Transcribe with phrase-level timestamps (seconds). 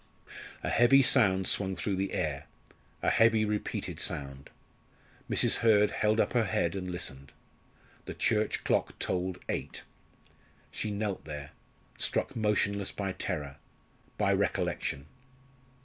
[0.63, 2.47] A heavy sound swung through the air
[3.03, 4.49] a heavy repeated sound.
[5.29, 5.57] Mrs.
[5.57, 7.31] Hurd held up her head and listened.
[8.05, 9.83] The church clock tolled eight.
[10.71, 11.51] She knelt there,
[11.99, 13.57] struck motionless by terror
[14.17, 15.05] by recollection.